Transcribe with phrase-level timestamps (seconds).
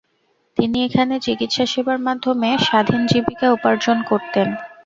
[0.57, 4.47] তিনি এখানে চিকিৎসা সেবার মাধ্যমে স্বাধীন জীবিকা উপার্জন করতেন।